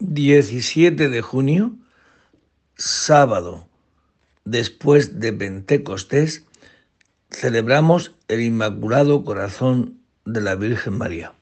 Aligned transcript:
17 0.00 1.08
de 1.08 1.22
junio, 1.22 1.76
sábado, 2.76 3.68
después 4.44 5.18
de 5.18 5.32
Pentecostés, 5.32 6.44
celebramos 7.30 8.14
el 8.28 8.40
Inmaculado 8.42 9.24
Corazón 9.24 10.00
de 10.24 10.40
la 10.40 10.54
Virgen 10.54 10.98
María. 10.98 11.32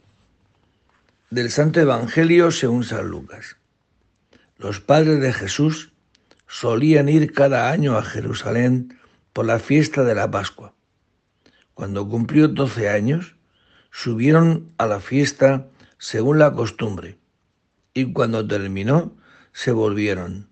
Del 1.31 1.51
Santo 1.51 1.81
Evangelio 1.81 2.51
según 2.51 2.85
San 2.85 3.09
Lucas. 3.09 3.57
Los 4.57 4.81
padres 4.81 5.21
de 5.21 5.35
Jesús 5.35 5.93
solían 6.47 7.11
ir 7.11 7.33
cada 7.35 7.71
año 7.71 7.99
a 7.99 8.03
Jerusalén 8.03 8.99
por 9.35 9.45
la 9.45 9.59
fiesta 9.59 10.03
de 10.03 10.15
la 10.15 10.31
Pascua. 10.31 10.73
Cuando 11.75 12.09
cumplió 12.09 12.49
doce 12.49 12.89
años, 12.89 13.37
subieron 13.91 14.73
a 14.79 14.87
la 14.87 15.01
fiesta 15.01 15.69
según 15.99 16.39
la 16.39 16.55
costumbre 16.55 17.19
y 17.97 18.13
cuando 18.13 18.47
terminó 18.47 19.17
se 19.55 19.73
volvieron. 19.73 20.51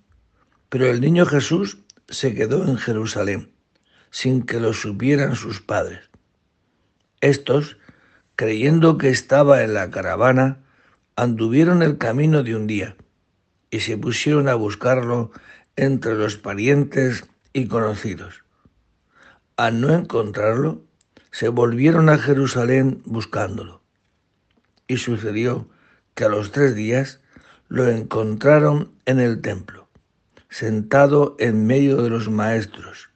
Pero 0.70 0.86
el 0.86 1.02
niño 1.02 1.26
Jesús 1.26 1.76
se 2.08 2.34
quedó 2.34 2.66
en 2.66 2.78
Jerusalén, 2.78 3.52
sin 4.10 4.44
que 4.44 4.60
lo 4.60 4.72
supieran 4.72 5.36
sus 5.36 5.60
padres. 5.60 6.08
Estos, 7.20 7.76
creyendo 8.34 8.96
que 8.96 9.10
estaba 9.10 9.62
en 9.62 9.74
la 9.74 9.90
caravana, 9.90 10.64
anduvieron 11.16 11.82
el 11.82 11.98
camino 11.98 12.42
de 12.42 12.56
un 12.56 12.66
día 12.66 12.96
y 13.70 13.80
se 13.80 13.98
pusieron 13.98 14.48
a 14.48 14.54
buscarlo 14.54 15.30
entre 15.76 16.14
los 16.14 16.38
parientes 16.38 17.26
y 17.52 17.68
conocidos. 17.68 18.42
Al 19.58 19.82
no 19.82 19.92
encontrarlo, 19.92 20.82
se 21.30 21.48
volvieron 21.48 22.08
a 22.08 22.16
Jerusalén 22.16 23.02
buscándolo. 23.04 23.82
Y 24.86 24.96
sucedió 24.96 25.68
que 26.14 26.24
a 26.24 26.30
los 26.30 26.50
tres 26.50 26.74
días 26.74 27.20
lo 27.68 27.88
encontraron 27.88 28.92
en 29.06 29.20
el 29.20 29.40
templo, 29.40 29.88
sentado 30.48 31.36
en 31.38 31.66
medio 31.66 32.02
de 32.02 32.10
los 32.10 32.28
maestros, 32.28 33.10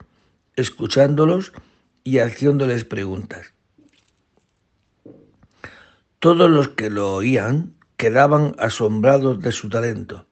escuchándolos 0.57 1.53
y 2.05 2.19
haciéndoles 2.19 2.85
preguntas. 2.85 3.53
Todos 6.19 6.51
los 6.51 6.71
que 6.71 6.91
lo 6.91 7.15
oían 7.15 7.75
quedaban 7.97 8.55
asombrados 8.59 9.41
de 9.41 9.53
su 9.53 9.69
talento 9.69 10.27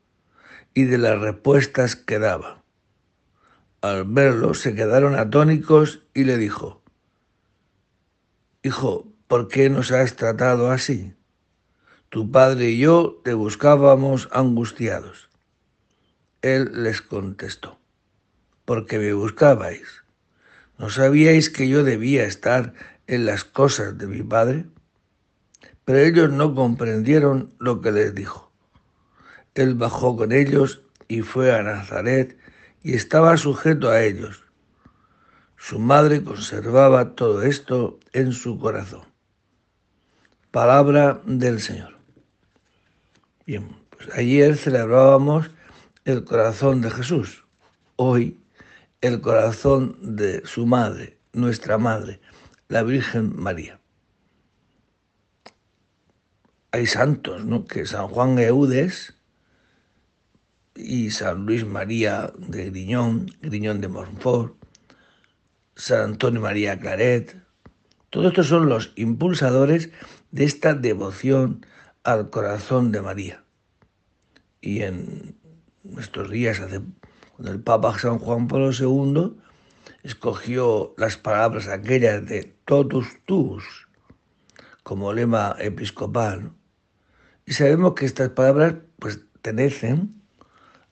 y 0.74 0.84
de 0.84 0.98
las 0.98 1.18
respuestas 1.20 1.96
que 1.96 2.18
daba. 2.18 2.62
Al 3.82 4.04
verlo 4.04 4.54
se 4.54 4.74
quedaron 4.74 5.14
atónicos 5.14 6.02
y 6.12 6.24
le 6.24 6.38
dijo, 6.38 6.82
Hijo, 8.62 9.06
¿por 9.28 9.46
qué 9.46 9.70
nos 9.70 9.92
has 9.92 10.16
tratado 10.16 10.70
así? 10.70 11.14
Tu 12.16 12.30
padre 12.30 12.70
y 12.70 12.78
yo 12.78 13.20
te 13.24 13.34
buscábamos 13.34 14.30
angustiados. 14.32 15.28
Él 16.40 16.70
les 16.72 17.02
contestó, 17.02 17.78
porque 18.64 18.98
me 18.98 19.12
buscabais. 19.12 20.02
¿No 20.78 20.88
sabíais 20.88 21.50
que 21.50 21.68
yo 21.68 21.84
debía 21.84 22.24
estar 22.24 22.72
en 23.06 23.26
las 23.26 23.44
cosas 23.44 23.98
de 23.98 24.06
mi 24.06 24.22
padre? 24.22 24.64
Pero 25.84 25.98
ellos 25.98 26.30
no 26.30 26.54
comprendieron 26.54 27.52
lo 27.58 27.82
que 27.82 27.92
les 27.92 28.14
dijo. 28.14 28.50
Él 29.54 29.74
bajó 29.74 30.16
con 30.16 30.32
ellos 30.32 30.80
y 31.08 31.20
fue 31.20 31.54
a 31.54 31.62
Nazaret 31.62 32.38
y 32.82 32.94
estaba 32.94 33.36
sujeto 33.36 33.90
a 33.90 34.02
ellos. 34.02 34.42
Su 35.58 35.78
madre 35.78 36.24
conservaba 36.24 37.14
todo 37.14 37.42
esto 37.42 38.00
en 38.14 38.32
su 38.32 38.58
corazón. 38.58 39.04
Palabra 40.50 41.20
del 41.26 41.60
Señor. 41.60 41.95
Bien, 43.46 43.68
pues 43.90 44.12
ayer 44.18 44.56
celebrábamos 44.56 45.52
el 46.04 46.24
corazón 46.24 46.80
de 46.80 46.90
Jesús, 46.90 47.44
hoy 47.94 48.40
el 49.02 49.20
corazón 49.20 49.96
de 50.02 50.44
su 50.44 50.66
madre, 50.66 51.16
nuestra 51.32 51.78
madre, 51.78 52.18
la 52.66 52.82
Virgen 52.82 53.36
María. 53.36 53.78
Hay 56.72 56.86
santos, 56.86 57.44
¿no? 57.44 57.64
Que 57.66 57.86
San 57.86 58.08
Juan 58.08 58.36
Eudes 58.40 59.14
y 60.74 61.12
San 61.12 61.46
Luis 61.46 61.64
María 61.64 62.32
de 62.36 62.70
Griñón, 62.70 63.30
Griñón 63.42 63.80
de 63.80 63.86
Montfort, 63.86 64.56
San 65.76 66.00
Antonio 66.00 66.40
María 66.40 66.80
Claret, 66.80 67.36
todos 68.10 68.26
estos 68.26 68.48
son 68.48 68.68
los 68.68 68.92
impulsadores 68.96 69.90
de 70.32 70.44
esta 70.44 70.74
devoción 70.74 71.64
al 72.06 72.30
corazón 72.30 72.92
de 72.92 73.02
María. 73.02 73.44
Y 74.60 74.82
en 74.82 75.36
nuestros 75.82 76.30
días, 76.30 76.60
cuando 76.60 77.52
el 77.52 77.60
Papa 77.60 77.98
San 77.98 78.20
Juan 78.20 78.46
Pablo 78.46 78.70
II 78.70 79.36
escogió 80.04 80.94
las 80.96 81.16
palabras 81.16 81.66
aquellas 81.66 82.24
de 82.24 82.54
totus 82.64 83.08
tus 83.26 83.64
como 84.84 85.12
lema 85.12 85.56
episcopal, 85.58 86.52
y 87.44 87.52
sabemos 87.52 87.94
que 87.94 88.06
estas 88.06 88.30
palabras 88.30 88.74
pues 89.00 89.16
pertenecen 89.16 90.22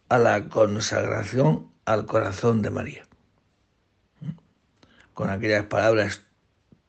a 0.08 0.18
la 0.18 0.48
consagración 0.48 1.70
al 1.84 2.06
corazón 2.06 2.60
de 2.62 2.70
María. 2.70 3.06
Con 5.12 5.30
aquellas 5.30 5.66
palabras, 5.66 6.24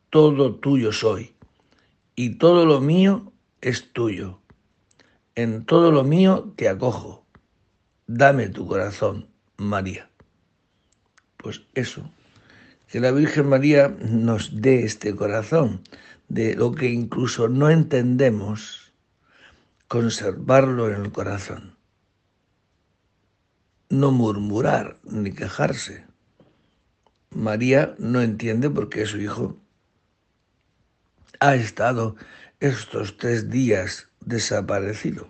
todo 0.10 0.56
tuyo 0.56 0.92
soy 0.92 1.36
y 2.16 2.38
todo 2.38 2.66
lo 2.66 2.82
mío 2.82 3.32
es 3.66 3.92
tuyo. 3.94 4.40
En 5.34 5.66
todo 5.66 5.92
lo 5.92 6.04
mío 6.04 6.54
te 6.56 6.70
acojo. 6.70 7.26
Dame 8.06 8.48
tu 8.50 8.68
corazón, 8.68 9.28
María. 9.58 10.08
Pues 11.38 11.64
eso, 11.74 12.08
que 12.88 13.00
la 13.00 13.10
Virgen 13.10 13.50
María 13.50 13.88
nos 13.88 14.62
dé 14.62 14.84
este 14.84 15.16
corazón, 15.16 15.82
de 16.28 16.54
lo 16.54 16.74
que 16.74 16.92
incluso 16.92 17.50
no 17.50 17.72
entendemos, 17.72 18.94
conservarlo 19.88 20.88
en 20.90 21.02
el 21.02 21.12
corazón. 21.12 21.76
No 23.90 24.12
murmurar 24.12 25.00
ni 25.04 25.32
quejarse. 25.32 26.06
María 27.32 27.96
no 27.98 28.22
entiende 28.22 28.70
por 28.70 28.90
qué 28.90 29.08
su 29.08 29.20
hijo 29.20 29.58
ha 31.40 31.56
estado 31.56 32.16
estos 32.66 33.18
tres 33.18 33.50
días 33.50 34.10
desaparecido. 34.22 35.30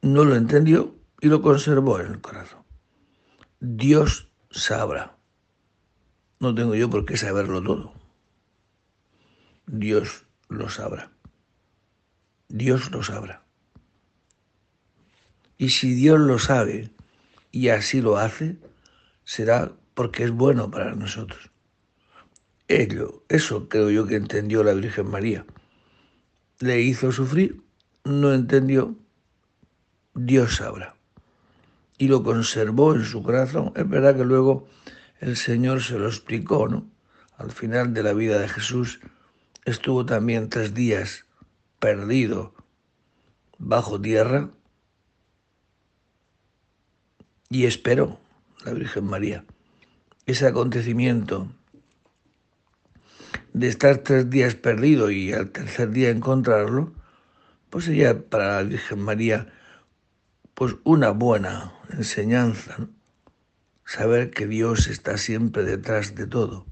No 0.00 0.24
lo 0.24 0.36
entendió 0.36 0.94
y 1.20 1.28
lo 1.28 1.42
conservó 1.42 2.00
en 2.00 2.12
el 2.12 2.20
corazón. 2.20 2.64
Dios 3.60 4.30
sabrá. 4.50 5.16
No 6.40 6.54
tengo 6.54 6.74
yo 6.74 6.88
por 6.88 7.04
qué 7.04 7.16
saberlo 7.16 7.62
todo. 7.62 7.92
Dios 9.66 10.24
lo 10.48 10.70
sabrá. 10.70 11.10
Dios 12.48 12.90
lo 12.90 13.02
sabrá. 13.02 13.42
Y 15.58 15.70
si 15.70 15.94
Dios 15.94 16.20
lo 16.20 16.38
sabe 16.38 16.90
y 17.50 17.68
así 17.70 18.00
lo 18.00 18.16
hace, 18.16 18.56
será 19.24 19.72
porque 19.94 20.22
es 20.22 20.30
bueno 20.30 20.70
para 20.70 20.94
nosotros. 20.94 21.50
Ello, 22.68 23.24
eso 23.28 23.68
creo 23.68 23.90
yo 23.90 24.06
que 24.06 24.16
entendió 24.16 24.62
la 24.62 24.74
Virgen 24.74 25.10
María. 25.10 25.46
Le 26.60 26.82
hizo 26.82 27.12
sufrir, 27.12 27.62
no 28.04 28.34
entendió, 28.34 28.94
Dios 30.14 30.56
sabrá. 30.56 30.94
Y 31.96 32.08
lo 32.08 32.22
conservó 32.22 32.94
en 32.94 33.04
su 33.04 33.22
corazón. 33.22 33.72
Es 33.74 33.88
verdad 33.88 34.16
que 34.16 34.24
luego 34.24 34.68
el 35.20 35.36
Señor 35.36 35.82
se 35.82 35.98
lo 35.98 36.06
explicó, 36.06 36.68
¿no? 36.68 36.86
Al 37.38 37.52
final 37.52 37.94
de 37.94 38.02
la 38.02 38.12
vida 38.12 38.38
de 38.38 38.48
Jesús 38.48 39.00
estuvo 39.64 40.04
también 40.04 40.48
tres 40.48 40.74
días 40.74 41.24
perdido 41.78 42.54
bajo 43.58 44.00
tierra 44.00 44.50
y 47.48 47.64
esperó 47.64 48.20
la 48.64 48.72
Virgen 48.72 49.04
María 49.04 49.44
ese 50.26 50.46
acontecimiento 50.46 51.48
de 53.58 53.68
estar 53.68 53.98
tres 53.98 54.30
días 54.30 54.54
perdido 54.54 55.10
y 55.10 55.32
al 55.32 55.50
tercer 55.50 55.90
día 55.90 56.10
encontrarlo, 56.10 56.92
pues 57.70 57.86
sería 57.86 58.28
para 58.28 58.56
la 58.56 58.62
Virgen 58.62 59.00
María 59.00 59.52
pues 60.54 60.76
una 60.84 61.10
buena 61.10 61.72
enseñanza, 61.90 62.88
saber 63.84 64.30
que 64.30 64.46
Dios 64.46 64.86
está 64.86 65.16
siempre 65.18 65.64
detrás 65.64 66.14
de 66.14 66.26
todo 66.26 66.66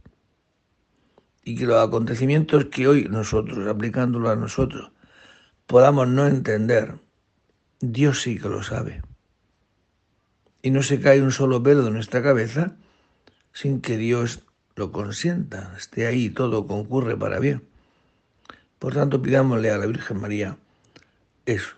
y 1.45 1.57
que 1.57 1.67
los 1.67 1.87
acontecimientos 1.87 2.67
que 2.67 2.89
hoy 2.89 3.05
nosotros, 3.05 3.67
aplicándolo 3.69 4.31
a 4.31 4.37
nosotros, 4.37 4.91
podamos 5.67 6.09
no 6.09 6.27
entender, 6.27 6.99
Dios 7.81 8.23
sí 8.23 8.39
que 8.39 8.49
lo 8.49 8.63
sabe. 8.63 9.03
Y 10.63 10.71
no 10.71 10.83
se 10.83 11.01
cae 11.01 11.23
un 11.23 11.31
solo 11.31 11.63
pelo 11.63 11.85
de 11.85 11.93
nuestra 11.93 12.23
cabeza 12.23 12.77
sin 13.53 13.81
que 13.81 13.97
Dios 13.97 14.46
lo 14.77 14.93
consienta, 14.93 15.75
esté 15.77 16.07
ahí, 16.07 16.29
todo 16.29 16.67
concurre 16.67 17.17
para 17.17 17.41
bien. 17.41 17.67
Por 18.79 18.95
tanto, 18.95 19.23
pidámosle 19.23 19.71
a 19.71 19.79
la 19.79 19.87
Virgen 19.87 20.21
María 20.21 20.59
eso, 21.47 21.75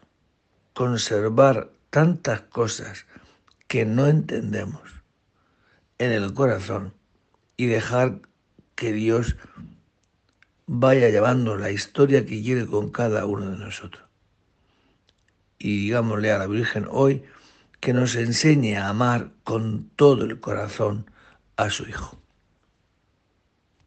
conservar 0.75 1.71
tantas 1.91 2.41
cosas 2.43 3.06
que 3.69 3.85
no 3.85 4.09
entendemos 4.09 4.83
en 5.99 6.11
el 6.11 6.35
corazón 6.35 6.93
y 7.56 7.67
dejar 7.67 8.21
que 8.75 8.93
Dios 8.93 9.37
vaya 10.67 11.09
llevando 11.09 11.56
la 11.56 11.71
historia 11.71 12.27
que 12.27 12.43
quiere 12.43 12.67
con 12.67 12.91
cada 12.91 13.27
uno 13.27 13.51
de 13.51 13.59
nosotros. 13.59 14.05
Y 15.59 15.85
digámosle 15.85 16.33
a 16.33 16.39
la 16.39 16.47
Virgen 16.47 16.87
hoy 16.91 17.23
que 17.81 17.93
nos 17.93 18.17
enseñe 18.17 18.77
a 18.77 18.89
amar 18.89 19.31
con 19.44 19.89
todo 19.94 20.25
el 20.25 20.41
corazón 20.41 21.09
a 21.56 21.71
su 21.71 21.89
Hijo. 21.89 22.19